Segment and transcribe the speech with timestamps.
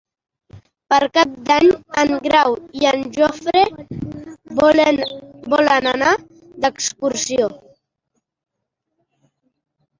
[0.93, 1.67] Per Cap d'Any
[2.03, 3.63] en Grau i en Jofre
[4.61, 6.17] volen anar
[6.65, 7.55] d'excursió.